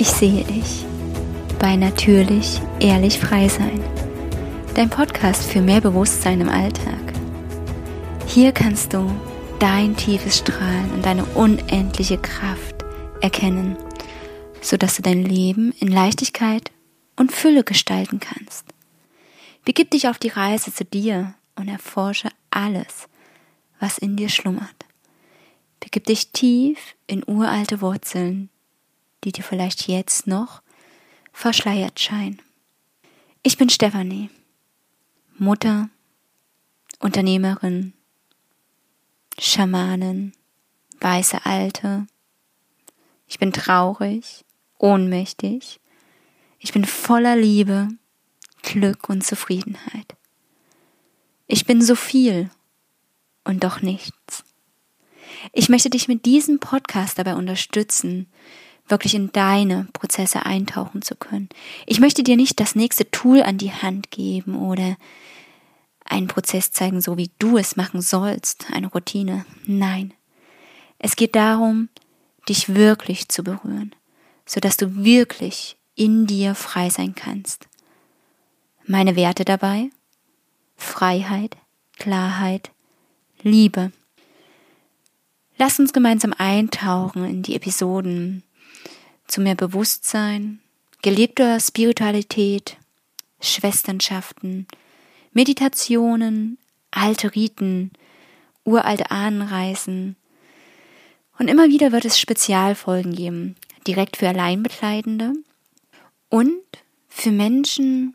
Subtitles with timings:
[0.00, 0.86] Ich sehe dich
[1.58, 3.84] bei Natürlich Ehrlich Frei Sein,
[4.74, 7.12] dein Podcast für mehr Bewusstsein im Alltag.
[8.26, 9.14] Hier kannst du
[9.58, 12.76] dein tiefes Strahlen und deine unendliche Kraft
[13.20, 13.76] erkennen,
[14.62, 16.70] sodass du dein Leben in Leichtigkeit
[17.16, 18.64] und Fülle gestalten kannst.
[19.66, 23.06] Begib dich auf die Reise zu dir und erforsche alles,
[23.80, 24.86] was in dir schlummert.
[25.78, 28.48] Begib dich tief in uralte Wurzeln,
[29.24, 30.62] die dir vielleicht jetzt noch
[31.32, 32.40] verschleiert scheinen.
[33.42, 34.30] Ich bin Stefanie,
[35.38, 35.88] Mutter,
[36.98, 37.94] Unternehmerin,
[39.38, 40.32] Schamanin,
[41.00, 42.06] weiße Alte.
[43.26, 44.44] Ich bin traurig,
[44.78, 45.80] ohnmächtig.
[46.58, 47.88] Ich bin voller Liebe,
[48.62, 50.16] Glück und Zufriedenheit.
[51.46, 52.50] Ich bin so viel
[53.44, 54.44] und doch nichts.
[55.52, 58.30] Ich möchte dich mit diesem Podcast dabei unterstützen,
[58.90, 61.48] wirklich in deine Prozesse eintauchen zu können.
[61.86, 64.96] Ich möchte dir nicht das nächste Tool an die Hand geben oder
[66.04, 69.44] einen Prozess zeigen, so wie du es machen sollst, eine Routine.
[69.66, 70.12] Nein.
[70.98, 71.88] Es geht darum,
[72.48, 73.94] dich wirklich zu berühren,
[74.44, 77.68] sodass du wirklich in dir frei sein kannst.
[78.86, 79.90] Meine Werte dabei?
[80.76, 81.56] Freiheit,
[81.98, 82.70] Klarheit,
[83.42, 83.92] Liebe.
[85.58, 88.42] Lass uns gemeinsam eintauchen in die Episoden
[89.30, 90.60] zu mehr Bewusstsein,
[91.02, 92.76] gelebter Spiritualität,
[93.40, 94.66] Schwesternschaften,
[95.32, 96.58] Meditationen,
[96.90, 97.92] alte Riten,
[98.64, 100.16] uralte Ahnenreisen.
[101.38, 105.32] Und immer wieder wird es Spezialfolgen geben, direkt für Alleinbekleidende
[106.28, 106.60] und
[107.08, 108.14] für Menschen,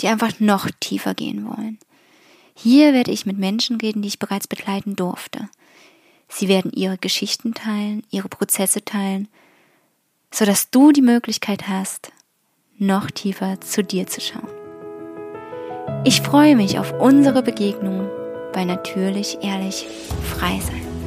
[0.00, 1.78] die einfach noch tiefer gehen wollen.
[2.54, 5.48] Hier werde ich mit Menschen reden, die ich bereits begleiten durfte.
[6.28, 9.28] Sie werden ihre Geschichten teilen, ihre Prozesse teilen
[10.42, 12.10] sodass du die Möglichkeit hast,
[12.76, 14.48] noch tiefer zu dir zu schauen.
[16.02, 18.10] Ich freue mich auf unsere Begegnung
[18.52, 19.86] bei Natürlich Ehrlich
[20.36, 21.01] Frei Sein.